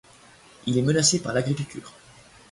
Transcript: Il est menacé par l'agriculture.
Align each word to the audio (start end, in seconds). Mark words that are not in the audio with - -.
Il 0.65 0.79
est 0.79 0.81
menacé 0.81 1.21
par 1.21 1.31
l'agriculture. 1.31 1.93